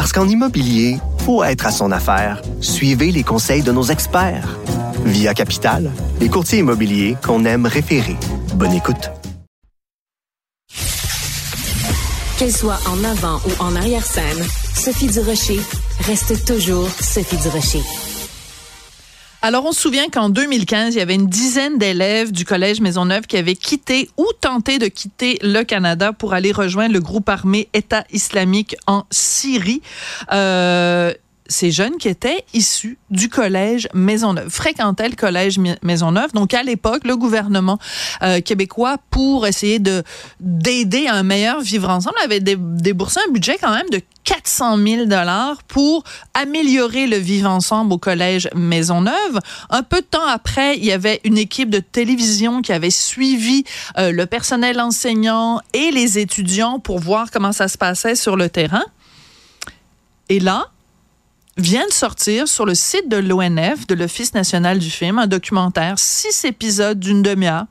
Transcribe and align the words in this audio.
Parce 0.00 0.14
qu'en 0.14 0.26
immobilier, 0.26 0.96
faut 1.26 1.44
être 1.44 1.66
à 1.66 1.70
son 1.70 1.92
affaire. 1.92 2.40
Suivez 2.62 3.12
les 3.12 3.22
conseils 3.22 3.60
de 3.62 3.70
nos 3.70 3.82
experts. 3.82 4.58
Via 5.04 5.34
Capital, 5.34 5.90
les 6.20 6.30
courtiers 6.30 6.60
immobiliers 6.60 7.18
qu'on 7.22 7.44
aime 7.44 7.66
référer. 7.66 8.16
Bonne 8.54 8.72
écoute. 8.72 9.10
Qu'elle 12.38 12.50
soit 12.50 12.78
en 12.88 13.04
avant 13.04 13.40
ou 13.46 13.62
en 13.62 13.76
arrière-scène, 13.76 14.42
Sophie 14.74 15.08
Durocher 15.08 15.60
reste 16.06 16.46
toujours 16.46 16.88
Sophie 16.88 17.36
Durocher. 17.36 17.82
Alors, 19.42 19.64
on 19.64 19.72
se 19.72 19.80
souvient 19.80 20.08
qu'en 20.10 20.28
2015, 20.28 20.94
il 20.94 20.98
y 20.98 21.00
avait 21.00 21.14
une 21.14 21.26
dizaine 21.26 21.78
d'élèves 21.78 22.30
du 22.30 22.44
Collège 22.44 22.82
Maisonneuve 22.82 23.22
qui 23.26 23.38
avaient 23.38 23.56
quitté 23.56 24.10
ou 24.18 24.26
tenté 24.38 24.78
de 24.78 24.86
quitter 24.86 25.38
le 25.40 25.62
Canada 25.62 26.12
pour 26.12 26.34
aller 26.34 26.52
rejoindre 26.52 26.92
le 26.92 27.00
groupe 27.00 27.26
armé 27.30 27.66
État 27.72 28.04
islamique 28.12 28.76
en 28.86 29.04
Syrie. 29.10 29.80
Euh, 30.30 31.14
ces 31.50 31.70
jeunes 31.70 31.96
qui 31.96 32.08
étaient 32.08 32.44
issus 32.54 32.98
du 33.10 33.28
collège 33.28 33.88
Maisonneuve, 33.94 34.50
fréquentaient 34.50 35.08
le 35.08 35.16
collège 35.16 35.58
Maisonneuve. 35.82 36.32
Donc 36.32 36.54
à 36.54 36.62
l'époque, 36.62 37.04
le 37.04 37.16
gouvernement 37.16 37.78
euh, 38.22 38.40
québécois, 38.40 38.98
pour 39.10 39.46
essayer 39.46 39.78
de 39.78 40.02
d'aider 40.38 41.06
à 41.06 41.14
un 41.14 41.22
meilleur 41.22 41.60
vivre 41.60 41.88
ensemble, 41.88 42.16
avait 42.22 42.40
déboursé 42.40 43.20
un 43.26 43.32
budget 43.32 43.56
quand 43.60 43.74
même 43.74 43.88
de 43.90 44.00
400 44.60 44.76
000 44.76 45.04
dollars 45.06 45.62
pour 45.62 46.04
améliorer 46.34 47.06
le 47.06 47.16
vivre 47.16 47.48
ensemble 47.48 47.94
au 47.94 47.98
collège 47.98 48.46
Maisonneuve. 48.54 49.40
Un 49.70 49.82
peu 49.82 50.02
de 50.02 50.06
temps 50.06 50.26
après, 50.26 50.76
il 50.76 50.84
y 50.84 50.92
avait 50.92 51.20
une 51.24 51.38
équipe 51.38 51.70
de 51.70 51.78
télévision 51.78 52.60
qui 52.60 52.72
avait 52.72 52.90
suivi 52.90 53.64
euh, 53.96 54.12
le 54.12 54.26
personnel 54.26 54.78
enseignant 54.78 55.62
et 55.72 55.90
les 55.90 56.18
étudiants 56.18 56.78
pour 56.78 56.98
voir 56.98 57.30
comment 57.30 57.52
ça 57.52 57.68
se 57.68 57.78
passait 57.78 58.14
sur 58.14 58.36
le 58.36 58.50
terrain. 58.50 58.84
Et 60.28 60.40
là, 60.40 60.66
vient 61.56 61.86
de 61.86 61.92
sortir 61.92 62.46
sur 62.46 62.66
le 62.66 62.74
site 62.74 63.08
de 63.08 63.16
l'ONF, 63.16 63.86
de 63.86 63.94
l'Office 63.94 64.34
national 64.34 64.78
du 64.78 64.90
film, 64.90 65.18
un 65.18 65.26
documentaire, 65.26 65.98
six 65.98 66.44
épisodes 66.44 67.00
d'une 67.00 67.22
demi-heure, 67.22 67.64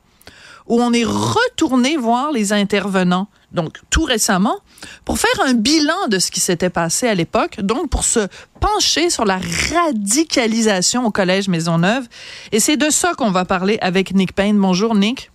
où 0.66 0.80
on 0.80 0.92
est 0.92 1.04
retourné 1.04 1.96
voir 1.96 2.32
les 2.32 2.52
intervenants, 2.52 3.28
donc 3.52 3.78
tout 3.90 4.04
récemment, 4.04 4.58
pour 5.04 5.18
faire 5.18 5.44
un 5.44 5.54
bilan 5.54 6.08
de 6.08 6.18
ce 6.18 6.30
qui 6.30 6.40
s'était 6.40 6.70
passé 6.70 7.08
à 7.08 7.14
l'époque, 7.14 7.60
donc 7.60 7.90
pour 7.90 8.04
se 8.04 8.28
pencher 8.60 9.10
sur 9.10 9.24
la 9.24 9.40
radicalisation 9.74 11.04
au 11.06 11.10
Collège 11.10 11.48
Maisonneuve. 11.48 12.06
Et 12.52 12.60
c'est 12.60 12.76
de 12.76 12.90
ça 12.90 13.14
qu'on 13.14 13.30
va 13.30 13.44
parler 13.44 13.78
avec 13.80 14.14
Nick 14.14 14.34
Payne. 14.34 14.58
Bonjour 14.58 14.94
Nick. 14.94 15.30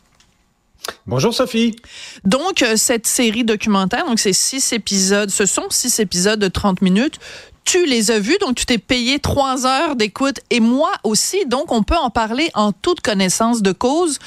Bonjour 1.08 1.34
Sophie. 1.34 1.76
Donc 2.24 2.64
euh, 2.64 2.76
cette 2.76 3.08
série 3.08 3.44
documentaire, 3.44 4.06
donc 4.06 4.20
c'est 4.20 4.34
six 4.34 4.74
épisodes, 4.74 5.30
ce 5.30 5.46
sont 5.46 5.68
six 5.70 6.00
épisodes 6.00 6.40
de 6.40 6.48
30 6.48 6.82
minutes 6.82 7.20
tu 7.66 7.86
les 7.86 8.12
as 8.12 8.20
vus, 8.20 8.38
donc 8.40 8.56
tu 8.56 8.66
t'es 8.66 8.78
payé 8.78 9.20
trois 9.20 9.66
heures 9.66 9.96
d'écoute 9.96 10.40
et 10.52 10.60
moi 10.60 10.92
aussi, 11.04 11.46
donc 11.48 11.72
on 11.72 11.84
peut 11.84 11.98
en 11.98 12.12
parler 12.12 12.50
en 12.54 12.72
toute 12.72 13.02
connaissance 13.02 13.62
de 13.62 13.72
cause. 13.72 14.20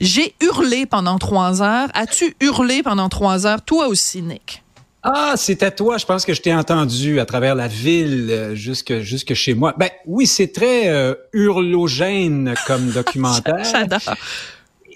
J'ai 0.00 0.34
hurlé 0.40 0.86
pendant 0.86 1.18
trois 1.18 1.62
heures. 1.62 1.88
As-tu 1.94 2.36
hurlé 2.40 2.82
pendant 2.82 3.08
trois 3.08 3.46
heures, 3.46 3.62
toi 3.62 3.88
aussi, 3.88 4.22
Nick? 4.22 4.62
Ah, 5.02 5.34
c'était 5.36 5.70
toi. 5.70 5.98
Je 5.98 6.06
pense 6.06 6.24
que 6.24 6.34
je 6.34 6.42
t'ai 6.42 6.54
entendu 6.54 7.20
à 7.20 7.26
travers 7.26 7.54
la 7.54 7.68
ville 7.68 8.28
euh, 8.30 8.54
jusque 8.54 9.00
jusque 9.00 9.34
chez 9.34 9.54
moi. 9.54 9.74
Ben 9.76 9.90
oui, 10.06 10.26
c'est 10.26 10.52
très 10.52 10.88
euh, 10.88 11.14
hurlogène 11.32 12.54
comme 12.66 12.90
documentaire. 12.92 13.64
J'adore. 13.64 14.16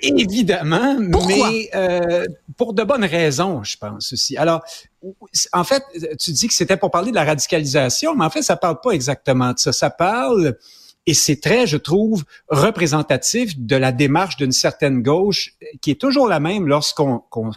Évidemment, 0.03 0.99
mais 0.99 1.71
euh, 1.75 2.27
pour 2.57 2.75
de 2.75 2.83
bonnes 2.83 3.05
raisons, 3.05 3.63
je 3.65 3.77
pense 3.77 4.13
aussi. 4.13 4.37
Alors, 4.37 4.63
en 5.53 5.65
fait, 5.65 5.83
tu 6.19 6.33
dis 6.33 6.49
que 6.49 6.55
c'était 6.55 6.77
pour 6.77 6.91
parler 6.91 7.11
de 7.11 7.17
la 7.17 7.25
radicalisation, 7.25 8.15
mais 8.15 8.25
en 8.25 8.31
fait, 8.31 8.43
ça 8.43 8.57
parle 8.57 8.81
pas 8.83 8.93
exactement 8.93 9.53
de 9.53 9.59
ça. 9.59 9.73
Ça 9.73 9.91
parle, 9.91 10.57
et 11.07 11.15
c'est 11.15 11.41
très, 11.41 11.67
je 11.67 11.77
trouve, 11.77 12.25
représentatif 12.49 13.59
de 13.59 13.77
la 13.77 13.91
démarche 13.91 14.37
d'une 14.37 14.53
certaine 14.53 15.03
gauche 15.03 15.55
qui 15.81 15.91
est 15.91 16.01
toujours 16.01 16.29
la 16.29 16.41
même 16.41 16.69
lorsqu'on 16.69 17.21
qu'on, 17.31 17.51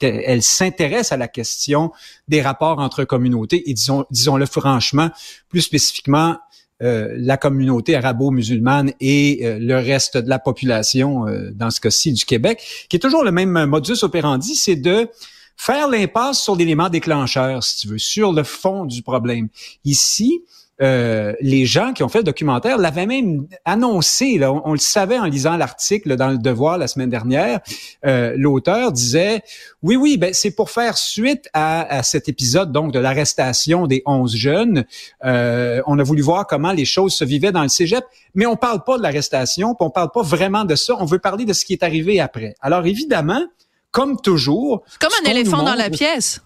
elle 0.00 0.42
s'intéresse 0.42 1.10
à 1.10 1.16
la 1.16 1.28
question 1.28 1.90
des 2.28 2.42
rapports 2.42 2.78
entre 2.78 3.04
communautés 3.04 3.68
et 3.70 3.74
disons, 3.74 4.04
disons-le 4.10 4.46
franchement, 4.46 5.10
plus 5.48 5.62
spécifiquement 5.62 6.38
euh, 6.82 7.14
la 7.16 7.36
communauté 7.36 7.94
arabo-musulmane 7.94 8.92
et 9.00 9.46
euh, 9.46 9.58
le 9.60 9.76
reste 9.76 10.16
de 10.16 10.28
la 10.28 10.38
population, 10.38 11.28
euh, 11.28 11.50
dans 11.54 11.70
ce 11.70 11.80
cas-ci 11.80 12.12
du 12.12 12.24
Québec, 12.24 12.86
qui 12.88 12.96
est 12.96 12.98
toujours 13.00 13.22
le 13.22 13.30
même 13.30 13.66
modus 13.66 14.02
operandi, 14.02 14.54
c'est 14.54 14.76
de 14.76 15.08
faire 15.56 15.88
l'impasse 15.88 16.42
sur 16.42 16.56
l'élément 16.56 16.88
déclencheur, 16.88 17.62
si 17.62 17.78
tu 17.78 17.88
veux, 17.88 17.98
sur 17.98 18.32
le 18.32 18.42
fond 18.42 18.84
du 18.84 19.02
problème. 19.02 19.48
Ici, 19.84 20.42
euh, 20.80 21.34
les 21.40 21.66
gens 21.66 21.92
qui 21.92 22.02
ont 22.02 22.08
fait 22.08 22.18
le 22.18 22.24
documentaire 22.24 22.78
l'avaient 22.78 23.06
même 23.06 23.46
annoncé. 23.64 24.38
Là, 24.38 24.52
on, 24.52 24.72
le 24.72 24.78
savait 24.78 25.18
en 25.18 25.26
lisant 25.26 25.56
l'article 25.56 26.16
dans 26.16 26.28
le 26.28 26.38
Devoir 26.38 26.78
la 26.78 26.88
semaine 26.88 27.10
dernière. 27.10 27.60
Euh, 28.06 28.34
L'auteur 28.36 28.90
disait 28.90 29.42
oui, 29.82 29.96
oui, 29.96 30.16
ben 30.16 30.32
c'est 30.32 30.50
pour 30.50 30.70
faire 30.70 30.96
suite 30.96 31.48
à, 31.52 32.02
cet 32.02 32.28
épisode 32.28 32.72
donc 32.72 32.92
de 32.92 32.98
l'arrestation 32.98 33.86
des 33.86 34.02
11 34.06 34.34
jeunes. 34.34 34.84
Euh, 35.24 35.82
on 35.86 35.98
a 35.98 36.02
voulu 36.02 36.22
voir 36.22 36.46
comment 36.46 36.72
les 36.72 36.86
choses 36.86 37.14
se 37.14 37.24
vivaient 37.24 37.52
dans 37.52 37.62
le 37.62 37.68
cégep, 37.68 38.04
mais 38.34 38.46
on 38.46 38.56
parle 38.56 38.82
pas 38.82 38.96
de 38.96 39.02
l'arrestation, 39.02 39.76
on 39.78 39.90
parle 39.90 40.10
pas 40.12 40.22
vraiment 40.22 40.64
de 40.64 40.74
ça. 40.74 40.94
On 40.98 41.04
veut 41.04 41.18
parler 41.18 41.44
de 41.44 41.52
ce 41.52 41.64
qui 41.64 41.74
est 41.74 41.82
arrivé 41.82 42.18
après. 42.18 42.54
Alors 42.60 42.86
évidemment, 42.86 43.44
comme 43.90 44.20
toujours, 44.20 44.82
comme 44.98 45.12
un 45.24 45.30
éléphant 45.30 45.62
dans 45.62 45.74
la 45.74 45.90
pièce. 45.90 46.40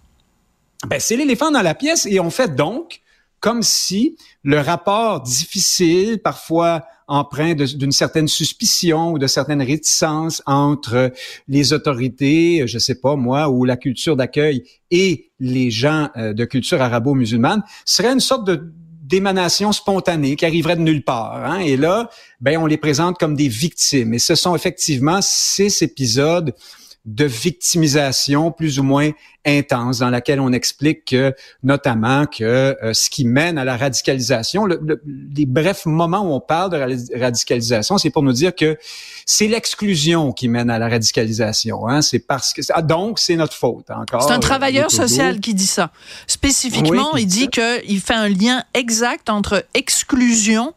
Ben 0.85 0.99
c'est 0.99 1.15
l'éléphant 1.15 1.49
dans 1.49 1.63
la 1.63 1.73
pièce 1.73 2.05
et 2.05 2.19
on 2.19 2.29
fait 2.29 2.53
donc 2.53 3.01
comme 3.39 3.63
si 3.63 4.17
le 4.43 4.59
rapport 4.59 5.21
difficile, 5.21 6.19
parfois 6.19 6.85
empreint 7.07 7.53
d'une 7.53 7.91
certaine 7.91 8.27
suspicion 8.27 9.13
ou 9.13 9.19
de 9.19 9.27
certaines 9.27 9.61
réticences 9.61 10.41
entre 10.45 11.13
les 11.47 11.71
autorités, 11.71 12.67
je 12.67 12.77
sais 12.77 12.99
pas 12.99 13.15
moi, 13.15 13.49
ou 13.49 13.63
la 13.63 13.77
culture 13.77 14.17
d'accueil 14.17 14.63
et 14.91 15.31
les 15.39 15.71
gens 15.71 16.09
euh, 16.17 16.33
de 16.33 16.43
culture 16.43 16.81
arabo-musulmane, 16.81 17.63
serait 17.85 18.11
une 18.11 18.19
sorte 18.19 18.45
de 18.45 18.73
d'émanation 19.07 19.71
spontanée 19.71 20.35
qui 20.35 20.45
arriverait 20.45 20.75
de 20.75 20.81
nulle 20.81 21.01
part. 21.01 21.45
Hein? 21.45 21.59
Et 21.59 21.77
là, 21.77 22.09
ben 22.41 22.57
on 22.57 22.65
les 22.65 22.75
présente 22.75 23.17
comme 23.17 23.35
des 23.37 23.47
victimes. 23.47 24.13
Et 24.13 24.19
ce 24.19 24.35
sont 24.35 24.53
effectivement 24.53 25.19
ces 25.21 25.81
épisodes 25.81 26.53
de 27.07 27.23
victimisation 27.23 28.51
plus 28.51 28.79
ou 28.79 28.83
moins 28.83 29.11
intense 29.45 29.99
dans 29.99 30.09
laquelle 30.09 30.41
on 30.41 30.51
explique 30.51 31.05
que 31.05 31.33
notamment 31.63 32.25
que 32.25 32.43
euh, 32.43 32.93
ce 32.93 33.09
qui 33.09 33.23
mène 33.23 33.57
à 33.57 33.63
la 33.63 33.77
radicalisation, 33.77 34.65
les 34.65 35.45
brefs 35.45 35.85
moments 35.85 36.29
où 36.29 36.33
on 36.33 36.41
parle 36.41 36.71
de 36.71 37.17
radicalisation, 37.17 37.97
c'est 37.97 38.09
pour 38.09 38.23
nous 38.23 38.33
dire 38.33 38.53
que 38.53 38.77
c'est 39.25 39.47
l'exclusion 39.47 40.33
qui 40.33 40.49
mène 40.49 40.69
à 40.69 40.77
la 40.79 40.89
radicalisation. 40.89 41.87
Hein? 41.87 42.01
C'est 42.01 42.19
parce 42.19 42.51
que 42.51 42.61
ah, 42.73 42.81
donc 42.81 43.19
c'est 43.19 43.37
notre 43.37 43.55
faute 43.55 43.89
encore. 43.89 44.23
C'est 44.23 44.33
un 44.33 44.39
travailleur 44.39 44.91
social 44.91 45.39
qui 45.39 45.53
dit 45.53 45.65
ça. 45.65 45.91
Spécifiquement, 46.27 47.15
il 47.15 47.25
dit 47.25 47.47
qu'il 47.47 48.01
fait 48.01 48.15
un 48.15 48.27
lien 48.27 48.63
exact 48.73 49.29
entre 49.29 49.65
exclusion 49.73 50.73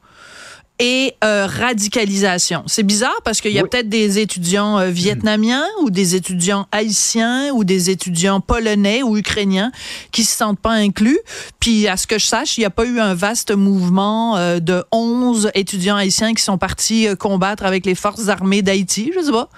et 0.81 1.15
euh, 1.23 1.47
radicalisation. 1.47 2.65
C'est 2.67 2.82
bizarre 2.82 3.21
parce 3.23 3.41
qu'il 3.41 3.53
y 3.53 3.59
a 3.59 3.62
peut-être 3.62 3.88
des 3.91 4.19
étudiants 4.19 4.79
euh, 4.79 4.88
vietnamiens 4.88 5.65
ou 5.82 5.91
des 5.91 6.17
étudiants 6.17 6.67
haïtiens 6.73 7.53
ou 7.53 7.65
des 7.65 7.91
étudiants 7.91 8.41
polonais 8.41 9.03
ou 9.03 9.19
ukrainiens 9.19 9.71
qui 10.11 10.25
se 10.25 10.35
sentent 10.35 10.59
pas 10.59 10.73
inclus. 10.73 11.19
Puis 11.61 11.87
à 11.87 11.99
ce 11.99 12.06
que 12.06 12.19
je 12.19 12.27
sache, 12.27 12.56
il 12.56 12.61
n'y 12.61 12.67
a 12.67 12.71
pas 12.71 12.87
eu 12.87 12.99
un 12.99 13.15
vaste 13.15 13.55
mouvement 13.55 14.38
euh, 14.38 14.59
de 14.59 14.82
11 14.91 15.50
étudiants 15.55 15.97
haïtiens 15.97 16.32
qui 16.32 16.43
sont 16.43 16.56
partis 16.59 17.06
combattre 17.19 17.65
avec 17.65 17.85
les 17.85 17.94
forces 17.94 18.29
armées 18.29 18.62
d'Haïti, 18.62 19.12
je 19.15 19.21
sais 19.21 19.32
pas. 19.32 19.50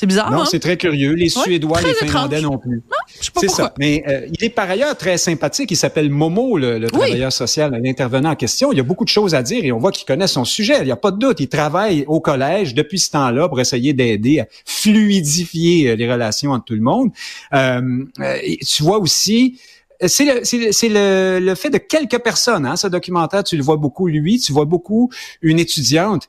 C'est 0.00 0.06
bizarre, 0.06 0.30
Non, 0.30 0.40
hein? 0.40 0.44
c'est 0.50 0.60
très 0.60 0.78
curieux. 0.78 1.12
Les 1.12 1.28
Suédois, 1.28 1.82
les 1.82 1.92
Finlandais 1.92 2.40
non 2.40 2.56
plus. 2.56 2.82
C'est 3.20 3.50
ça. 3.50 3.74
Mais 3.78 4.02
euh, 4.08 4.26
il 4.32 4.42
est 4.42 4.48
par 4.48 4.70
ailleurs 4.70 4.96
très 4.96 5.18
sympathique. 5.18 5.70
Il 5.70 5.76
s'appelle 5.76 6.08
Momo, 6.08 6.56
le, 6.56 6.86
travailleur 6.86 7.30
social, 7.30 7.78
l'intervenant 7.84 8.30
en 8.30 8.34
question. 8.34 8.72
Il 8.72 8.78
y 8.78 8.80
a 8.80 8.82
beaucoup 8.82 9.04
de 9.04 9.10
choses 9.10 9.34
à 9.34 9.42
dire 9.42 9.62
et 9.62 9.72
on 9.72 9.78
voit 9.78 9.92
qu'il 9.92 10.06
connaît 10.06 10.26
son 10.26 10.46
sujet. 10.46 10.78
Il 10.80 10.86
n'y 10.86 10.90
a 10.90 10.96
pas 10.96 11.10
de 11.10 11.18
doute. 11.18 11.40
Il 11.40 11.48
travaille 11.48 12.06
au 12.08 12.18
collège 12.18 12.72
depuis 12.72 12.98
ce 12.98 13.10
temps-là 13.10 13.46
pour 13.50 13.60
essayer 13.60 13.92
d'aider 13.92 14.40
à 14.40 14.46
fluidifier 14.64 15.90
euh, 15.90 15.96
les 15.96 16.10
relations 16.10 16.52
entre 16.52 16.64
tout 16.64 16.76
le 16.76 16.80
monde. 16.80 17.10
Euh, 17.52 18.04
tu 18.66 18.82
vois 18.82 19.00
aussi 19.00 19.60
c'est 20.06 20.24
le, 20.24 21.40
le, 21.40 21.54
fait 21.54 21.68
de 21.68 21.76
quelques 21.76 22.18
personnes, 22.20 22.64
hein, 22.64 22.76
ce 22.76 22.86
documentaire, 22.86 23.44
tu 23.44 23.56
le 23.58 23.62
vois 23.62 23.76
beaucoup, 23.76 24.08
lui, 24.08 24.38
tu 24.38 24.50
vois 24.50 24.64
beaucoup 24.64 25.10
une 25.42 25.58
étudiante 25.58 26.26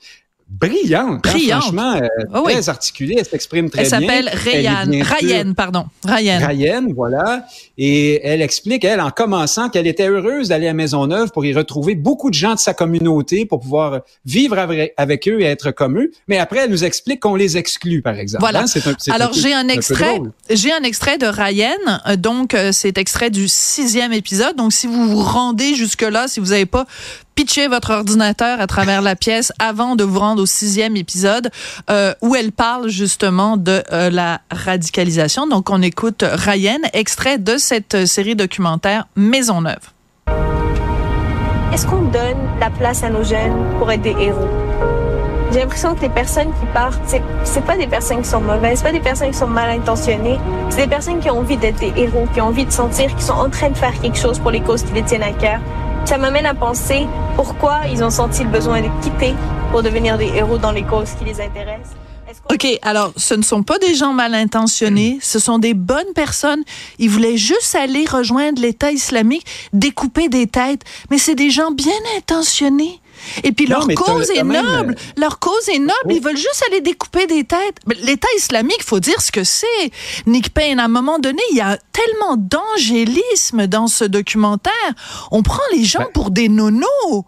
brillante, 0.52 1.26
hein, 1.26 1.32
brillante. 1.32 1.62
franchement, 1.62 1.96
euh, 1.96 2.08
oh 2.36 2.44
très 2.44 2.68
articulée, 2.68 3.16
elle 3.18 3.26
s'exprime 3.26 3.70
très 3.70 3.84
bien. 3.84 4.00
Elle 4.00 4.06
s'appelle 4.06 4.30
Ryan, 4.34 5.04
Ryan, 5.20 5.54
pardon, 5.54 5.86
Ryan. 6.04 6.40
Ryan, 6.46 6.88
voilà. 6.94 7.46
Et 7.78 8.22
elle 8.24 8.42
explique, 8.42 8.84
elle, 8.84 9.00
en 9.00 9.12
commençant, 9.12 9.70
qu'elle 9.70 9.88
était 9.88 10.08
heureuse 10.08 10.50
d'aller 10.50 10.68
à 10.68 10.74
Maisonneuve 10.74 11.32
pour 11.32 11.46
y 11.46 11.54
retrouver 11.54 11.96
beaucoup 11.96 12.30
de 12.30 12.36
gens 12.36 12.54
de 12.54 12.60
sa 12.60 12.74
communauté, 12.74 13.46
pour 13.46 13.62
pouvoir 13.62 14.02
vivre 14.26 14.58
avec, 14.60 15.28
eux 15.28 15.42
et 15.42 15.46
être 15.46 15.72
comme 15.72 15.98
eux. 16.00 16.12
Mais 16.28 16.38
après, 16.38 16.60
elle 16.60 16.72
nous 16.72 16.84
explique 16.84 17.22
qu'on 17.22 17.36
les 17.36 17.58
exclut, 17.58 18.02
par 18.02 18.18
exemple. 18.18 18.42
Voilà. 18.42 18.64
Hein. 18.64 18.92
Un, 19.08 19.14
Alors, 19.14 19.34
j'ai 19.34 19.54
un, 19.54 19.68
extrait, 19.70 20.20
j'ai 20.50 20.72
un 20.72 20.84
extrait 20.84 21.18
de 21.18 21.28
Ryan. 21.28 21.72
Euh, 22.08 22.16
donc, 22.18 22.54
euh, 22.54 22.72
c'est 22.72 22.98
extrait 22.98 23.30
du 23.30 23.48
sixième 23.48 24.12
épisode. 24.12 24.56
Donc, 24.58 24.74
si 24.74 24.88
vous 24.88 25.08
vous 25.08 25.24
rendez 25.24 25.76
jusque-là, 25.76 26.28
si 26.28 26.40
vous 26.40 26.48
n'avez 26.48 26.66
pas 26.66 26.86
pitcher 27.36 27.68
votre 27.68 27.92
ordinateur 27.92 28.60
à 28.60 28.68
travers 28.68 29.02
la 29.02 29.16
pièce 29.16 29.52
avant 29.60 29.96
de 29.96 30.04
vous 30.04 30.20
rendre 30.20 30.44
au 30.44 30.46
sixième 30.46 30.96
épisode 30.96 31.50
euh, 31.90 32.14
où 32.22 32.36
elle 32.36 32.52
parle 32.52 32.90
justement 32.90 33.58
de 33.58 33.84
euh, 33.92 34.10
la 34.10 34.42
radicalisation. 34.52 35.48
Donc, 35.48 35.70
on 35.70 35.82
écoute 35.82 36.24
Ryan, 36.24 36.80
extrait 36.94 37.38
de 37.38 37.58
cette 37.58 38.06
série 38.06 38.36
documentaire 38.36 39.08
Maisonneuve. 39.16 39.92
Est-ce 41.74 41.86
qu'on 41.86 42.02
donne 42.02 42.38
la 42.60 42.70
place 42.70 43.04
à 43.04 43.10
nos 43.10 43.24
jeunes 43.24 43.56
pour 43.80 43.92
être 43.92 44.02
des 44.02 44.16
héros? 44.20 45.11
J'ai 45.52 45.60
l'impression 45.60 45.96
que 45.96 46.02
les 46.02 46.10
personnes 46.10 46.48
qui 46.60 46.66
partent, 46.74 47.02
c'est, 47.06 47.22
c'est 47.44 47.66
pas 47.66 47.76
des 47.76 47.88
personnes 47.88 48.22
qui 48.22 48.30
sont 48.30 48.40
mauvaises, 48.40 48.78
c'est 48.78 48.86
pas 48.86 48.94
des 48.94 49.02
personnes 49.02 49.32
qui 49.32 49.38
sont 49.38 49.48
mal 49.48 49.70
intentionnées, 49.70 50.40
c'est 50.70 50.84
des 50.84 50.88
personnes 50.88 51.20
qui 51.20 51.30
ont 51.30 51.40
envie 51.40 51.58
d'être 51.58 51.80
des 51.80 51.92
héros, 51.98 52.26
qui 52.34 52.40
ont 52.40 52.46
envie 52.46 52.66
de 52.66 52.72
sentir 52.72 53.10
qu'ils 53.10 53.26
sont 53.26 53.34
en 53.34 53.50
train 53.50 53.70
de 53.70 53.78
faire 53.78 54.00
quelque 54.00 54.18
chose 54.18 54.40
pour 54.40 54.52
les 54.52 54.62
causes 54.62 54.84
qui 54.84 54.94
les 54.94 55.04
tiennent 55.04 55.24
à 55.24 55.34
cœur. 55.34 55.60
Ça 56.06 56.18
m'amène 56.18 56.46
à 56.46 56.54
penser 56.54 57.06
pourquoi 57.36 57.82
ils 57.92 58.02
ont 58.02 58.10
senti 58.10 58.46
le 58.46 58.50
besoin 58.50 58.82
de 58.82 58.88
quitter 59.02 59.36
pour 59.72 59.84
devenir 59.84 60.18
des 60.18 60.28
héros 60.28 60.58
dans 60.58 60.72
les 60.72 60.84
causes 60.84 61.12
qui 61.20 61.26
les 61.26 61.42
intéressent. 61.42 61.98
OK, 62.50 62.66
alors 62.82 63.12
ce 63.18 63.34
ne 63.34 63.42
sont 63.42 63.62
pas 63.62 63.78
des 63.78 63.94
gens 63.94 64.14
mal 64.14 64.34
intentionnés, 64.34 65.20
ce 65.22 65.38
sont 65.38 65.60
des 65.60 65.74
bonnes 65.74 66.14
personnes. 66.16 66.64
Ils 66.98 67.10
voulaient 67.10 67.36
juste 67.36 67.76
aller 67.76 68.06
rejoindre 68.06 68.62
l'État 68.62 68.90
islamique, 68.90 69.46
découper 69.74 70.30
des 70.30 70.48
têtes, 70.48 70.84
mais 71.10 71.18
c'est 71.18 71.36
des 71.36 71.50
gens 71.50 71.72
bien 71.72 71.92
intentionnés. 72.18 73.01
Et 73.44 73.52
puis 73.52 73.66
leur 73.66 73.88
cause 73.88 74.30
est 74.32 74.44
noble. 74.44 74.96
Euh, 74.98 75.20
leur 75.22 75.40
cause 75.40 75.70
est 75.70 75.80
noble. 75.80 75.94
Ils 76.10 76.22
veulent 76.22 76.38
juste 76.38 76.64
aller 76.68 76.82
découper 76.82 77.28
des 77.28 77.44
têtes. 77.44 77.78
L'État 78.04 78.28
islamique, 78.38 78.84
faut 78.84 79.00
dire 79.00 79.22
ce 79.22 79.32
que 79.32 79.44
c'est. 79.44 79.92
Nick 80.26 80.54
Payne, 80.54 80.80
à 80.80 80.86
un 80.86 80.90
moment 80.90 81.20
donné, 81.20 81.42
il 81.52 81.58
y 81.58 81.62
a 81.62 81.78
tellement 81.92 82.38
d'angélisme 82.38 83.68
dans 83.68 83.88
ce 83.88 84.04
documentaire. 84.04 84.72
On 85.32 85.44
prend 85.44 85.62
les 85.74 85.84
gens 85.84 86.00
ben 86.00 86.10
pour 86.14 86.32
des 86.32 86.50
nonos. 86.50 87.26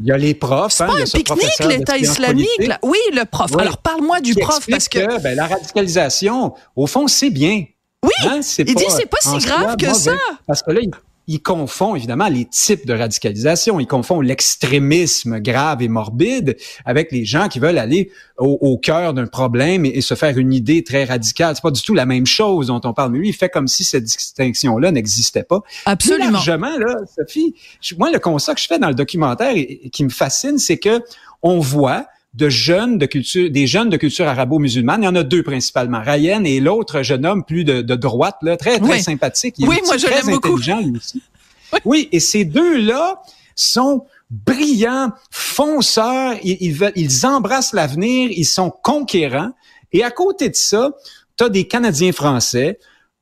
Il 0.00 0.06
y 0.06 0.12
a 0.12 0.16
les 0.16 0.34
profs. 0.34 0.72
C'est 0.72 0.84
hein, 0.84 0.88
pas 0.88 1.00
un 1.00 1.04
pique-nique, 1.04 1.64
l'État 1.68 1.98
islamique. 1.98 2.48
Oui, 2.82 2.98
le 3.12 3.24
prof. 3.24 3.50
Alors, 3.58 3.78
parle-moi 3.78 4.20
du 4.20 4.34
prof. 4.34 4.64
Parce 4.70 4.88
que, 4.88 5.20
ben, 5.22 5.34
la 5.34 5.46
radicalisation, 5.46 6.54
au 6.76 6.86
fond, 6.86 7.08
c'est 7.08 7.30
bien. 7.30 7.64
Oui, 8.04 8.12
hein, 8.26 8.40
il 8.58 8.74
dit 8.76 8.84
c'est 8.90 9.06
pas 9.06 9.18
si 9.20 9.38
grave 9.38 9.76
que 9.76 9.92
ça. 9.92 10.12
Parce 10.46 10.62
que 10.62 10.70
là, 10.70 10.80
il 10.82 10.90
confond 11.36 11.94
évidemment 11.94 12.28
les 12.28 12.46
types 12.46 12.86
de 12.86 12.94
radicalisation. 12.94 13.78
Il 13.78 13.86
confond 13.86 14.20
l'extrémisme 14.22 15.40
grave 15.40 15.82
et 15.82 15.88
morbide 15.88 16.56
avec 16.86 17.12
les 17.12 17.26
gens 17.26 17.48
qui 17.48 17.58
veulent 17.58 17.78
aller 17.78 18.10
au, 18.38 18.78
cœur 18.78 19.12
d'un 19.12 19.26
problème 19.26 19.84
et, 19.84 20.00
se 20.00 20.14
faire 20.14 20.38
une 20.38 20.52
idée 20.52 20.82
très 20.82 21.04
radicale. 21.04 21.54
C'est 21.54 21.62
pas 21.62 21.70
du 21.70 21.82
tout 21.82 21.94
la 21.94 22.06
même 22.06 22.26
chose 22.26 22.68
dont 22.68 22.80
on 22.84 22.94
parle. 22.94 23.12
Mais 23.12 23.18
lui, 23.18 23.28
il 23.28 23.34
fait 23.34 23.50
comme 23.50 23.68
si 23.68 23.84
cette 23.84 24.04
distinction-là 24.04 24.90
n'existait 24.90 25.42
pas. 25.42 25.60
Absolument. 25.84 26.24
Plus 26.24 26.32
largement, 26.32 26.78
là, 26.78 26.96
Sophie, 27.14 27.54
moi, 27.98 28.10
le 28.10 28.18
constat 28.18 28.54
que 28.54 28.60
je 28.60 28.66
fais 28.66 28.78
dans 28.78 28.88
le 28.88 28.94
documentaire 28.94 29.52
et 29.54 29.90
qui 29.90 30.04
me 30.04 30.08
fascine, 30.08 30.58
c'est 30.58 30.78
que 30.78 31.02
on 31.42 31.58
voit 31.58 32.06
de 32.34 32.48
jeunes 32.48 32.98
de 32.98 33.06
culture, 33.06 33.50
des 33.50 33.66
jeunes 33.66 33.88
de 33.88 33.96
culture 33.96 34.26
arabo-musulmane. 34.28 35.02
Il 35.02 35.06
y 35.06 35.08
en 35.08 35.14
a 35.14 35.22
deux 35.22 35.42
principalement, 35.42 36.00
Ryan 36.04 36.44
et 36.44 36.60
l'autre 36.60 37.02
jeune 37.02 37.26
homme 37.26 37.44
plus 37.44 37.64
de, 37.64 37.82
droite, 37.94 38.36
là, 38.42 38.56
très 38.56 38.78
très 38.78 39.00
sympathique. 39.00 39.56
Il 39.58 39.68
oui, 39.68 39.78
moi 39.86 39.96
je 39.96 40.06
l'aime 40.06 40.34
beaucoup. 40.34 40.56
Lui 40.56 40.96
aussi. 40.96 41.22
Oui. 41.70 41.80
oui, 41.84 42.08
et 42.12 42.20
ces 42.20 42.46
deux-là 42.46 43.20
sont 43.54 44.06
brillants, 44.30 45.12
fonceurs, 45.30 46.34
ils, 46.42 46.56
ils, 46.62 46.92
ils 46.96 47.26
embrassent 47.26 47.74
l'avenir, 47.74 48.30
ils 48.30 48.46
sont 48.46 48.70
conquérants. 48.70 49.50
Et 49.92 50.02
à 50.02 50.10
côté 50.10 50.48
de 50.48 50.54
ça, 50.54 50.92
tu 51.36 51.44
as 51.44 51.50
des 51.50 51.68
Canadiens 51.68 52.12
français, 52.12 52.78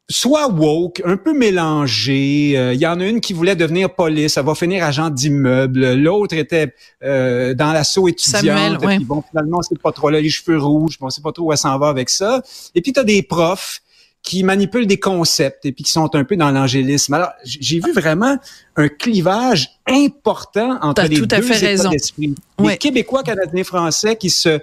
soit 0.08 0.48
woke, 0.48 1.02
un 1.04 1.16
peu 1.16 1.36
mélangé. 1.36 2.52
Euh, 2.56 2.74
il 2.74 2.80
y 2.80 2.86
en 2.86 3.00
a 3.00 3.06
une 3.06 3.20
qui 3.20 3.32
voulait 3.32 3.56
devenir 3.56 3.94
police, 3.94 4.36
elle 4.36 4.44
va 4.44 4.54
finir 4.54 4.84
agent 4.84 5.10
d'immeuble. 5.10 5.94
L'autre 5.94 6.34
était 6.36 6.74
euh, 7.02 7.54
dans 7.54 7.72
l'assaut 7.72 8.06
étudiante. 8.08 8.44
Samuel, 8.44 8.78
ouais. 8.84 8.98
bon, 9.00 9.22
finalement, 9.28 9.62
c'est 9.62 9.80
pas 9.80 9.92
trop 9.92 10.10
là, 10.10 10.20
les 10.20 10.30
cheveux 10.30 10.58
rouges, 10.58 10.98
bon, 10.98 11.10
c'est 11.10 11.22
pas 11.22 11.32
trop 11.32 11.46
où 11.46 11.52
elle 11.52 11.58
s'en 11.58 11.78
va 11.78 11.88
avec 11.88 12.08
ça. 12.08 12.42
Et 12.74 12.82
puis, 12.82 12.92
tu 12.92 13.00
as 13.00 13.04
des 13.04 13.22
profs 13.22 13.82
qui 14.22 14.42
manipulent 14.42 14.88
des 14.88 14.98
concepts 14.98 15.64
et 15.66 15.72
puis 15.72 15.84
qui 15.84 15.92
sont 15.92 16.14
un 16.16 16.24
peu 16.24 16.36
dans 16.36 16.50
l'angélisme. 16.50 17.14
Alors, 17.14 17.30
j'ai 17.44 17.78
vu 17.78 17.92
vraiment 17.92 18.36
un 18.74 18.88
clivage 18.88 19.70
important 19.86 20.78
entre 20.82 21.02
les 21.02 21.16
tout 21.16 21.26
deux 21.26 21.36
à 21.36 21.42
fait 21.42 21.74
états 21.74 21.88
d'esprit. 21.88 22.34
Les 22.58 22.76
Québécois, 22.76 23.22
Canadiens, 23.22 23.62
Français 23.62 24.16
qui 24.16 24.30
se 24.30 24.58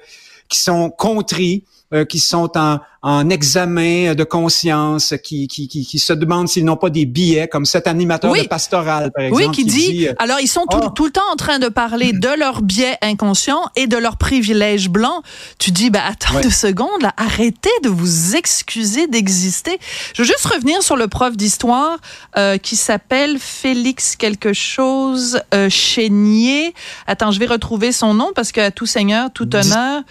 qui 0.49 0.59
sont 0.59 0.89
contris, 0.89 1.63
euh, 1.93 2.05
qui 2.05 2.19
sont 2.19 2.49
en, 2.57 2.79
en, 3.03 3.29
examen 3.29 4.15
de 4.15 4.23
conscience, 4.23 5.13
qui, 5.23 5.47
qui, 5.47 5.67
qui, 5.67 5.85
qui 5.85 5.99
se 5.99 6.13
demandent 6.13 6.47
s'ils 6.47 6.65
n'ont 6.65 6.77
pas 6.77 6.89
des 6.89 7.05
billets, 7.05 7.47
comme 7.47 7.65
cet 7.65 7.85
animateur 7.87 8.33
de 8.33 8.47
pastoral, 8.47 9.11
par 9.11 9.25
exemple. 9.25 9.45
Oui, 9.45 9.51
qui, 9.51 9.65
dit, 9.65 10.07
euh, 10.07 10.13
alors 10.17 10.39
ils 10.39 10.47
sont 10.47 10.65
tout, 10.69 10.79
ah. 10.81 10.91
tout, 10.95 11.05
le 11.05 11.11
temps 11.11 11.21
en 11.31 11.35
train 11.35 11.59
de 11.59 11.67
parler 11.67 12.13
de 12.13 12.29
leurs 12.39 12.61
biais 12.61 12.97
inconscients 13.01 13.69
et 13.75 13.87
de 13.87 13.97
leurs 13.97 14.17
privilèges 14.17 14.89
blancs. 14.89 15.23
Tu 15.59 15.71
dis, 15.71 15.89
bah, 15.89 16.01
attends 16.07 16.39
deux 16.41 16.49
secondes, 16.49 17.01
là, 17.01 17.13
arrêtez 17.17 17.69
de 17.83 17.89
vous 17.89 18.35
excuser 18.35 19.07
d'exister. 19.07 19.77
Je 20.15 20.21
veux 20.21 20.27
juste 20.27 20.45
revenir 20.45 20.81
sur 20.81 20.95
le 20.95 21.07
prof 21.07 21.35
d'histoire 21.35 21.97
euh, 22.37 22.57
qui 22.57 22.75
s'appelle 22.75 23.37
Félix 23.39 24.15
quelque 24.15 24.53
chose 24.53 25.41
euh, 25.53 25.69
Chénier. 25.69 26.73
Attends, 27.07 27.31
je 27.31 27.39
vais 27.39 27.45
retrouver 27.45 27.91
son 27.91 28.13
nom 28.13 28.31
parce 28.33 28.51
qu'à 28.51 28.71
tout 28.71 28.85
seigneur, 28.85 29.29
tout 29.31 29.55
honneur 29.55 30.03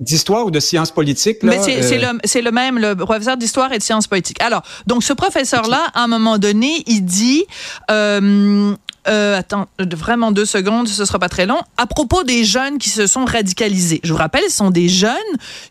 d'histoire 0.00 0.46
ou 0.46 0.50
de 0.50 0.60
sciences 0.60 0.90
politiques. 0.90 1.42
Là, 1.42 1.52
Mais 1.52 1.62
c'est 1.62 2.02
euh, 2.02 2.12
le, 2.12 2.40
le, 2.40 2.50
même, 2.50 2.78
le 2.78 2.94
professeur 2.96 3.36
d'histoire 3.36 3.72
et 3.72 3.78
de 3.78 3.82
sciences 3.82 4.06
politiques. 4.06 4.42
Alors, 4.42 4.62
donc 4.86 5.04
ce 5.04 5.12
professeur-là, 5.12 5.90
à 5.94 6.02
un 6.02 6.08
moment 6.08 6.38
donné, 6.38 6.82
il 6.86 7.04
dit, 7.04 7.44
euh, 7.90 8.74
euh, 9.06 9.38
attends, 9.38 9.66
vraiment 9.78 10.32
deux 10.32 10.44
secondes, 10.44 10.88
ce 10.88 11.04
sera 11.04 11.18
pas 11.18 11.28
très 11.28 11.46
long. 11.46 11.60
À 11.76 11.86
propos 11.86 12.22
des 12.24 12.44
jeunes 12.44 12.78
qui 12.78 12.88
se 12.88 13.06
sont 13.06 13.24
radicalisés, 13.24 14.00
je 14.02 14.12
vous 14.12 14.18
rappelle, 14.18 14.44
ce 14.44 14.56
sont 14.56 14.70
des 14.70 14.88
jeunes 14.88 15.12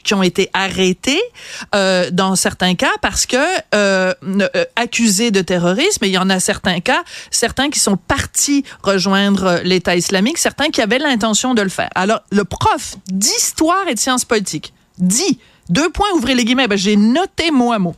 qui 0.04 0.13
ont 0.13 0.24
été 0.24 0.50
arrêtés 0.54 1.22
euh, 1.74 2.10
dans 2.12 2.36
certains 2.36 2.75
cas 2.75 2.92
parce 3.02 3.25
que 3.25 3.38
euh, 3.75 4.13
euh 4.24 4.48
accusés 4.75 5.32
de 5.32 5.42
terrorisme. 5.42 6.00
Mais 6.02 6.10
il 6.10 6.13
y 6.13 6.18
en 6.18 6.30
a 6.30 6.40
certains 6.40 6.80
cas, 6.80 7.04
certains 7.32 7.70
qui 7.70 7.80
sont 7.80 7.98
partis 7.98 8.63
rejoindre 8.82 9.62
l'État 9.63 9.96
islamique, 9.96 10.38
certains 10.38 10.70
qui 10.70 10.82
avaient 10.82 11.00
l'intention 11.00 11.54
de 11.54 11.62
le 11.62 11.70
faire. 11.70 11.90
Alors, 11.96 12.22
le 12.32 12.44
prof 12.44 12.96
d'histoire 13.08 13.88
et 13.88 13.96
de 13.96 14.00
sciences 14.00 14.25
politiques 14.25 14.74
dit 14.98 15.40
deux 15.70 15.90
points, 15.90 16.10
ouvrez 16.16 16.36
les 16.36 16.46
guillemets. 16.46 16.68
Ben, 16.68 16.78
J'ai 16.78 16.96
noté 16.96 17.52
mot 17.52 17.72
à 17.72 17.80
mot. 17.80 17.96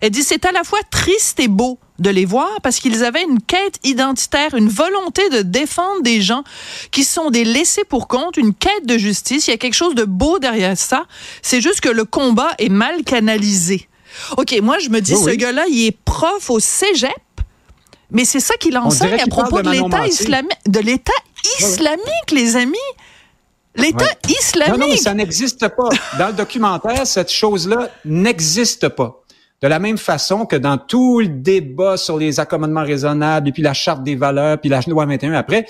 Elle 0.00 0.10
dit 0.10 0.22
c'est 0.22 0.44
à 0.44 0.52
la 0.52 0.64
fois 0.64 0.80
triste 0.90 1.40
et 1.40 1.48
beau 1.48 1.78
de 1.98 2.10
les 2.10 2.24
voir 2.24 2.60
parce 2.62 2.78
qu'ils 2.78 3.04
avaient 3.04 3.22
une 3.22 3.40
quête 3.40 3.78
identitaire, 3.84 4.54
une 4.54 4.68
volonté 4.68 5.28
de 5.30 5.42
défendre 5.42 6.02
des 6.02 6.20
gens 6.20 6.44
qui 6.90 7.04
sont 7.04 7.30
des 7.30 7.44
laissés 7.44 7.84
pour 7.84 8.08
compte, 8.08 8.36
une 8.36 8.54
quête 8.54 8.86
de 8.86 8.96
justice. 8.96 9.48
Il 9.48 9.50
y 9.50 9.54
a 9.54 9.56
quelque 9.56 9.74
chose 9.74 9.94
de 9.94 10.04
beau 10.04 10.38
derrière 10.38 10.76
ça. 10.76 11.06
C'est 11.42 11.60
juste 11.60 11.80
que 11.80 11.88
le 11.88 12.04
combat 12.04 12.50
est 12.58 12.68
mal 12.68 13.02
canalisé. 13.04 13.88
OK, 14.36 14.58
moi, 14.62 14.78
je 14.78 14.88
me 14.88 15.00
dis, 15.00 15.16
ce 15.16 15.30
gars-là, 15.30 15.64
il 15.68 15.86
est 15.86 15.96
prof 16.04 16.50
au 16.50 16.60
cégep, 16.60 17.12
mais 18.10 18.24
c'est 18.24 18.40
ça 18.40 18.54
qu'il 18.56 18.76
enseigne 18.78 19.20
à 19.20 19.26
propos 19.26 19.62
de 19.62 19.70
l'État 19.70 20.06
islamique, 20.06 20.58
islamique, 21.60 22.30
les 22.32 22.56
amis. 22.56 22.76
L'État 23.74 24.06
islamique. 24.28 24.80
Non, 24.80 24.88
non, 24.88 24.96
ça 24.96 25.14
n'existe 25.14 25.68
pas. 25.68 25.88
Dans 26.18 26.28
le 26.28 26.32
documentaire, 26.32 27.06
cette 27.06 27.30
chose-là 27.30 27.90
n'existe 28.04 28.88
pas. 28.88 29.22
De 29.60 29.66
la 29.66 29.78
même 29.78 29.98
façon 29.98 30.46
que 30.46 30.56
dans 30.56 30.78
tout 30.78 31.20
le 31.20 31.28
débat 31.28 31.96
sur 31.96 32.16
les 32.16 32.38
accommodements 32.38 32.84
raisonnables 32.84 33.48
et 33.48 33.52
puis 33.52 33.62
la 33.62 33.74
charte 33.74 34.04
des 34.04 34.14
valeurs 34.14 34.58
puis 34.58 34.70
la 34.70 34.80
loi 34.86 35.04
21 35.04 35.32
après, 35.32 35.66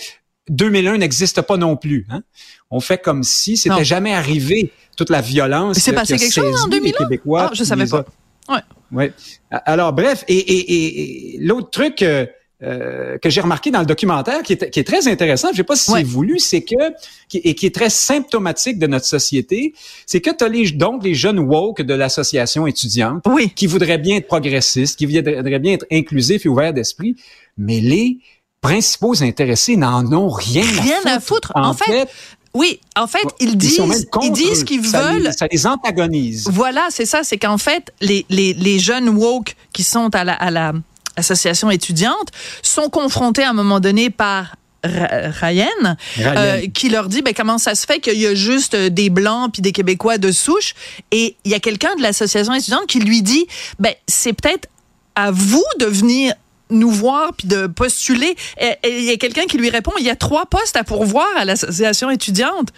2001 0.51 0.99
n'existe 0.99 1.41
pas 1.43 1.57
non 1.57 1.77
plus. 1.77 2.07
Hein? 2.11 2.23
On 2.71 2.81
fait 2.81 2.99
comme 2.99 3.23
si 3.23 3.57
c'était 3.57 3.85
jamais 3.85 4.15
arrivé 4.15 4.73
toute 4.97 5.11
la 5.11 5.21
violence. 5.21 5.79
C'est 5.79 5.93
passé 5.93 6.17
quelque 6.17 6.33
chose 6.33 6.65
en 6.65 6.69
2001 6.69 6.93
Québécois. 6.99 7.49
Ah, 7.51 7.55
je 7.55 7.65
savais 7.65 7.87
pas. 7.87 8.05
Ouais. 8.49 8.61
Ouais. 8.91 9.13
Alors 9.51 9.93
bref, 9.93 10.25
et, 10.29 10.37
et, 10.39 11.35
et, 11.35 11.39
l'autre 11.41 11.71
truc, 11.71 12.03
euh, 12.03 12.27
euh, 12.61 13.19
que 13.19 13.31
j'ai 13.31 13.41
remarqué 13.41 13.71
dans 13.71 13.79
le 13.79 13.87
documentaire, 13.87 14.43
qui 14.43 14.55
est, 14.55 14.71
qui 14.71 14.81
est 14.81 14.85
très 14.85 15.07
intéressant, 15.07 15.49
je 15.53 15.59
sais 15.59 15.63
pas 15.63 15.77
si 15.77 15.93
c'est 15.93 16.03
voulu, 16.03 16.41
c'est 16.41 16.63
que 16.63 16.75
qui, 17.29 17.39
et 17.39 17.55
qui 17.55 17.67
est 17.67 17.75
très 17.75 17.89
symptomatique 17.89 18.81
de 18.81 18.89
notre 18.89 19.07
société, 19.07 19.75
c'est 20.07 20.21
que 20.21 20.31
tu 20.31 20.43
as 20.43 20.49
les, 20.49 20.73
donc 20.73 21.05
les 21.05 21.15
jeunes 21.15 21.39
woke 21.39 21.83
de 21.83 21.95
l'association 21.95 22.67
étudiante 22.67 23.23
oui. 23.27 23.53
qui 23.55 23.69
voudraient 23.69 23.99
bien 23.99 24.17
être 24.17 24.27
progressistes, 24.27 24.99
qui 24.99 25.07
voudraient 25.07 25.59
bien 25.61 25.75
être 25.75 25.87
inclusifs 25.93 26.47
et 26.47 26.49
ouverts 26.49 26.75
d'esprit, 26.75 27.15
mais 27.57 27.79
les 27.79 28.19
principaux 28.61 29.23
intéressés 29.23 29.77
n'en 29.77 30.05
ont 30.13 30.29
rien, 30.29 30.65
rien 30.83 31.01
à 31.05 31.21
foutre. 31.21 31.53
En, 31.55 31.75
fait, 31.75 32.09
oui, 32.55 32.81
en 32.97 33.07
fait, 33.07 33.23
ils 33.39 33.57
disent, 33.57 33.81
ils, 34.21 34.33
disent 34.33 34.65
qu'ils 34.65 34.81
veulent. 34.81 35.33
ça 35.33 35.47
les 35.51 35.65
antagonise. 35.65 36.49
Voilà, 36.51 36.89
c'est 36.91 37.07
ça. 37.07 37.23
C'est 37.23 37.39
qu'en 37.39 37.59
fait, 37.59 37.93
les, 38.01 38.27
les, 38.31 38.53
les 38.53 38.81
jeunes 38.81 39.11
woke 39.11 39.55
qui 39.73 39.85
sont 39.85 40.13
à 40.13 40.25
la, 40.25 40.33
à 40.33 40.51
la 40.51 40.73
association 41.19 41.71
étudiante, 41.71 42.31
sont 42.63 42.89
confrontés 42.89 43.43
à 43.43 43.51
un 43.51 43.55
moment 43.55 43.81
donné 43.81 44.11
par 44.11 44.57
Ryan, 44.85 45.97
euh, 46.21 46.67
qui 46.73 46.89
leur 46.89 47.09
dit 47.09 47.23
ben, 47.23 47.35
comment 47.35 47.59
ça 47.59 47.75
se 47.75 47.85
fait 47.85 47.99
qu'il 47.99 48.19
y 48.19 48.27
a 48.27 48.35
juste 48.35 48.77
des 48.77 49.11
blancs 49.11 49.53
puis 49.53 49.61
des 49.61 49.73
québécois 49.73 50.19
de 50.19 50.31
souche? 50.31 50.75
Et 51.11 51.37
il 51.45 51.51
y 51.51 51.55
a 51.55 51.61
quelqu'un 51.61 51.95
de 51.97 52.03
l'association 52.03 52.55
étudiante 52.55 52.87
qui 52.87 53.01
lui 53.01 53.23
dit 53.23 53.47
ben 53.79 53.93
c'est 54.07 54.33
peut-être 54.33 54.69
à 55.17 55.33
vous 55.33 55.65
de 55.81 55.87
venir 55.87 56.35
nous 56.71 56.91
voir 56.91 57.33
puis 57.35 57.49
de 57.49 57.67
postuler. 57.67 58.37
Et 58.61 58.77
il 58.85 59.05
y 59.05 59.11
a 59.11 59.17
quelqu'un 59.17 59.47
qui 59.47 59.59
lui 59.59 59.71
répond 59.71 59.93
il 59.99 60.05
y 60.05 60.11
a 60.11 60.17
trois 60.17 60.47
postes 60.47 60.77
à 60.77 60.85
pourvoir 60.85 61.29
à 61.37 61.45
l'association 61.45 62.11
étudiante. 62.11 62.69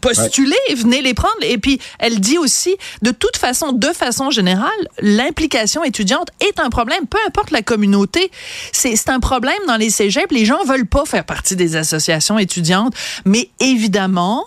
Postulez, 0.00 0.56
venez 0.76 1.02
les 1.02 1.14
prendre. 1.14 1.36
Et 1.42 1.58
puis 1.58 1.78
elle 1.98 2.20
dit 2.20 2.38
aussi 2.38 2.76
de 3.02 3.10
toute 3.10 3.36
façon, 3.36 3.72
de 3.72 3.88
façon 3.88 4.30
générale, 4.30 4.70
l'implication 5.00 5.84
étudiante 5.84 6.28
est 6.40 6.58
un 6.60 6.70
problème, 6.70 7.06
peu 7.06 7.18
importe 7.26 7.50
la 7.50 7.62
communauté. 7.62 8.30
C'est 8.72 9.08
un 9.08 9.20
problème 9.20 9.58
dans 9.66 9.76
les 9.76 9.90
cégeps. 9.90 10.32
Les 10.32 10.44
gens 10.44 10.62
veulent 10.64 10.86
pas 10.86 11.04
faire 11.04 11.24
partie 11.24 11.56
des 11.56 11.76
associations 11.76 12.38
étudiantes, 12.38 12.94
mais 13.24 13.50
évidemment, 13.60 14.46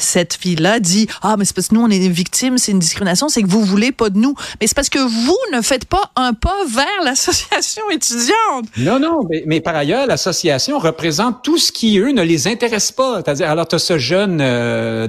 cette 0.00 0.34
fille-là 0.34 0.80
dit 0.80 1.06
ah 1.22 1.36
mais 1.38 1.44
c'est 1.44 1.54
parce 1.54 1.68
que 1.68 1.74
nous 1.74 1.82
on 1.82 1.90
est 1.90 2.08
victimes, 2.08 2.58
c'est 2.58 2.72
une 2.72 2.78
discrimination, 2.78 3.28
c'est 3.28 3.42
que 3.42 3.48
vous 3.48 3.62
voulez 3.62 3.92
pas 3.92 4.10
de 4.10 4.18
nous. 4.18 4.34
Mais 4.60 4.66
c'est 4.66 4.74
parce 4.74 4.88
que 4.88 4.98
vous 4.98 5.38
ne 5.52 5.60
faites 5.60 5.84
pas 5.84 6.10
un 6.16 6.34
pas 6.34 6.64
vers 6.68 7.02
l'association 7.04 7.82
étudiante. 7.90 8.66
Non 8.78 8.98
non, 8.98 9.20
mais, 9.28 9.44
mais 9.46 9.60
par 9.60 9.76
ailleurs 9.76 10.06
l'association 10.06 10.78
représente 10.78 11.42
tout 11.42 11.58
ce 11.58 11.72
qui 11.72 11.98
eux 11.98 12.12
ne 12.12 12.22
les 12.22 12.48
intéresse 12.48 12.92
pas. 12.92 13.16
C'est-à-dire 13.16 13.50
alors 13.50 13.68
tu 13.68 13.76
as 13.76 13.78
ce 13.78 13.98
jeune 13.98 14.40
euh, 14.40 15.06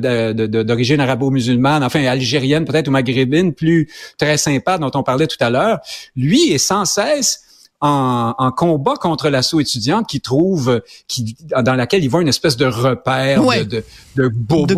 d'origine 0.63 0.99
arabo-musulmane, 0.99 1.83
enfin 1.83 2.03
algérienne 2.05 2.65
peut-être 2.65 2.87
ou 2.87 2.91
maghrébine, 2.91 3.53
plus 3.53 3.89
très 4.17 4.37
sympa 4.37 4.77
dont 4.77 4.91
on 4.95 5.03
parlait 5.03 5.27
tout 5.27 5.37
à 5.39 5.49
l'heure. 5.49 5.79
Lui 6.15 6.51
est 6.51 6.57
sans 6.57 6.85
cesse 6.85 7.41
en, 7.85 8.51
combat 8.51 8.95
contre 8.95 9.29
l'assaut 9.29 9.59
étudiante 9.59 10.07
qui 10.07 10.21
trouve, 10.21 10.81
qui, 11.09 11.35
dans 11.63 11.75
laquelle 11.75 12.01
il 12.01 12.09
voit 12.09 12.21
une 12.21 12.29
espèce 12.29 12.55
de 12.55 12.65
repère 12.65 13.41
de, 13.41 13.63
de, 13.63 13.83
de, 14.15 14.65
de, 14.65 14.73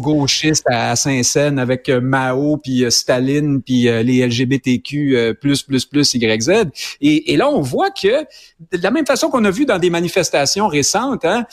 gauchiste. 0.00 0.64
à 0.66 0.96
Saint-Saëns 0.96 1.58
avec 1.58 1.88
euh, 1.88 2.00
Mao, 2.00 2.56
puis 2.56 2.84
euh, 2.84 2.90
Staline, 2.90 3.62
puis 3.62 3.88
euh, 3.88 4.02
les 4.02 4.26
LGBTQ, 4.26 5.36
plus, 5.40 5.62
plus, 5.62 5.84
plus, 5.84 6.14
YZ. 6.14 6.50
Et, 7.00 7.32
et 7.32 7.36
là, 7.36 7.48
on 7.48 7.60
voit 7.60 7.90
que, 7.90 8.24
de 8.72 8.82
la 8.82 8.90
même 8.90 9.06
façon 9.06 9.30
qu'on 9.30 9.44
a 9.44 9.50
vu 9.50 9.64
dans 9.64 9.78
des 9.78 9.90
manifestations 9.90 10.66
récentes, 10.66 11.24
hein, 11.24 11.46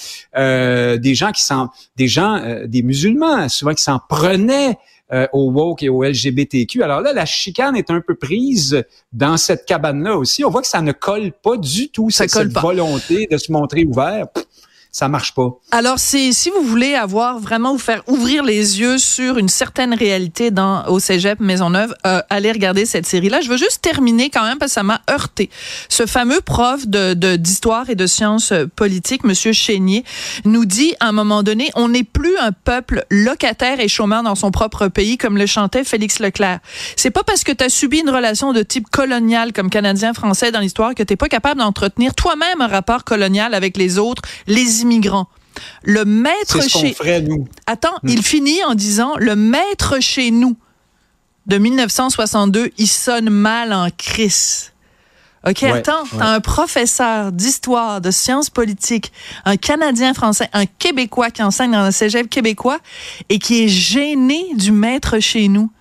des 0.97 1.13
gens 1.13 1.31
qui 1.31 1.43
s'en, 1.43 1.69
des 1.95 2.07
gens, 2.07 2.41
des 2.65 2.81
musulmans, 2.81 3.47
souvent 3.49 3.73
qui 3.73 3.83
s'en 3.83 3.99
prenaient 3.99 4.77
euh, 5.13 5.27
au 5.33 5.51
woke 5.51 5.83
et 5.83 5.89
au 5.89 6.03
LGBTQ. 6.03 6.83
Alors 6.83 7.01
là, 7.01 7.13
la 7.13 7.25
chicane 7.25 7.75
est 7.75 7.89
un 7.89 8.01
peu 8.01 8.15
prise 8.15 8.83
dans 9.13 9.37
cette 9.37 9.65
cabane-là 9.65 10.17
aussi. 10.17 10.43
On 10.43 10.49
voit 10.49 10.61
que 10.61 10.67
ça 10.67 10.81
ne 10.81 10.91
colle 10.91 11.31
pas 11.31 11.57
du 11.57 11.89
tout, 11.89 12.09
ça 12.09 12.27
cette, 12.27 12.31
cette 12.31 12.57
volonté 12.57 13.27
de 13.31 13.37
se 13.37 13.51
montrer 13.51 13.85
ouvert 13.85 14.27
ça 14.97 15.09
marche 15.09 15.35
pas. 15.35 15.49
Alors, 15.69 15.99
si 15.99 16.31
vous 16.49 16.63
voulez 16.63 16.95
avoir 16.95 17.37
vraiment 17.37 17.71
vous 17.71 17.77
faire 17.77 18.01
ouvrir 18.07 18.43
les 18.43 18.79
yeux 18.79 18.97
sur 18.97 19.37
une 19.37 19.47
certaine 19.47 19.93
réalité 19.93 20.49
dans 20.49 20.87
au 20.87 20.99
Cégep 20.99 21.39
Maisonneuve, 21.39 21.93
euh, 22.07 22.19
allez 22.31 22.51
regarder 22.51 22.87
cette 22.87 23.05
série-là. 23.05 23.41
Je 23.41 23.49
veux 23.49 23.57
juste 23.57 23.83
terminer 23.83 24.31
quand 24.31 24.41
même 24.41 24.57
parce 24.57 24.71
que 24.71 24.73
ça 24.73 24.81
m'a 24.81 25.01
heurté. 25.07 25.51
Ce 25.87 26.07
fameux 26.07 26.41
prof 26.41 26.87
de 26.87 27.13
d'histoire 27.35 27.91
et 27.91 27.95
de 27.95 28.07
sciences 28.07 28.51
politiques, 28.75 29.23
Monsieur 29.23 29.51
Chénier, 29.51 30.03
nous 30.45 30.65
dit 30.65 30.95
à 30.99 31.09
un 31.09 31.11
moment 31.11 31.43
donné, 31.43 31.69
on 31.75 31.89
n'est 31.89 32.03
plus 32.03 32.35
un 32.39 32.51
peuple 32.51 33.05
locataire 33.11 33.79
et 33.79 33.87
chômeur 33.87 34.23
dans 34.23 34.33
son 34.33 34.49
propre 34.49 34.87
pays 34.87 35.19
comme 35.19 35.37
le 35.37 35.45
chantait 35.45 35.83
Félix 35.83 36.17
Leclerc. 36.17 36.57
C'est 36.95 37.11
pas 37.11 37.23
parce 37.23 37.43
que 37.43 37.51
tu 37.51 37.63
as 37.63 37.69
subi 37.69 37.99
une 37.99 38.09
relation 38.09 38.51
de 38.51 38.63
type 38.63 38.89
colonial 38.89 39.53
comme 39.53 39.69
Canadien-Français 39.69 40.51
dans 40.51 40.61
l'histoire 40.61 40.95
que 40.95 41.03
t'es 41.03 41.17
pas 41.17 41.29
capable 41.29 41.59
d'entretenir 41.59 42.15
toi-même 42.15 42.61
un 42.61 42.67
rapport 42.67 43.03
colonial 43.03 43.53
avec 43.53 43.77
les 43.77 43.99
autres, 43.99 44.23
les 44.47 44.86
immigrants. 44.87 45.27
Le 45.83 46.05
maître 46.05 46.61
chez 46.69 47.21
nous. 47.21 47.47
Attends, 47.65 47.97
hmm. 48.03 48.09
il 48.09 48.23
finit 48.23 48.63
en 48.63 48.75
disant 48.75 49.15
le 49.17 49.35
maître 49.35 49.99
chez 49.99 50.31
nous 50.31 50.55
de 51.47 51.57
1962, 51.57 52.71
il 52.77 52.87
sonne 52.87 53.29
mal 53.29 53.73
en 53.73 53.89
crise. 53.89 54.71
OK, 55.47 55.63
attends, 55.63 56.03
t'as 56.17 56.25
un 56.25 56.39
professeur 56.41 57.31
d'histoire, 57.31 58.01
de 58.01 58.11
sciences 58.11 58.49
politiques, 58.49 59.13
un 59.45 59.55
Canadien 59.55 60.13
français, 60.13 60.49
un 60.51 60.65
Québécois 60.65 61.31
qui 61.31 61.41
enseigne 61.41 61.71
dans 61.71 61.77
un 61.77 61.91
cégep 61.91 62.29
québécois 62.29 62.79
et 63.29 63.39
qui 63.39 63.63
est 63.63 63.67
gêné 63.69 64.45
du 64.55 64.73
maître 64.73 65.19
chez 65.19 65.47
nous 65.47 65.71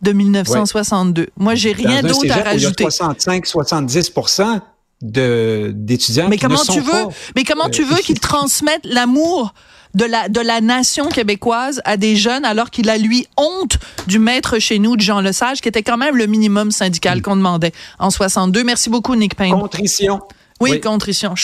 de 0.00 0.12
1962. 0.12 1.28
Moi, 1.36 1.54
j'ai 1.54 1.72
rien 1.72 2.02
d'autre 2.02 2.32
à 2.32 2.42
rajouter. 2.42 2.84
65-70 2.84 4.71
de 5.02 5.72
d'étudiants 5.74 6.28
mais 6.28 6.38
comment 6.38 6.64
tu 6.64 6.80
veux? 6.80 7.06
mais 7.36 7.44
comment 7.44 7.68
tu 7.68 7.84
veux 7.84 7.98
qu'ils 7.98 8.20
transmettent 8.20 8.84
l'amour 8.84 9.52
de 9.94 10.04
la 10.04 10.28
de 10.28 10.40
la 10.40 10.60
nation 10.60 11.08
québécoise 11.08 11.82
à 11.84 11.96
des 11.96 12.16
jeunes 12.16 12.44
alors 12.44 12.70
qu'il 12.70 12.88
a 12.88 12.96
lui 12.96 13.26
honte 13.36 13.78
du 14.06 14.18
maître 14.18 14.58
chez 14.58 14.78
nous 14.78 14.96
de 14.96 15.02
Jean 15.02 15.20
Lesage 15.20 15.60
qui 15.60 15.68
était 15.68 15.82
quand 15.82 15.98
même 15.98 16.16
le 16.16 16.26
minimum 16.26 16.70
syndical 16.70 17.20
qu'on 17.20 17.36
demandait 17.36 17.72
en 17.98 18.10
62 18.10 18.64
merci 18.64 18.88
beaucoup 18.88 19.14
Nick 19.14 19.34
Payne. 19.36 19.52
Contrition. 19.52 20.20
Oui, 20.60 20.80
contrition. 20.80 21.34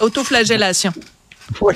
Autoflagellation. 0.00 0.92
Oui 1.60 1.74